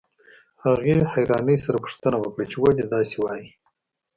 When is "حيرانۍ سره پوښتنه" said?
1.13-2.17